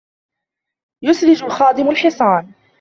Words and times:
يُسْرِجُ 1.03 1.43
الْخَادِمُ 1.43 1.89
الْحِصَانَ. 1.89 2.51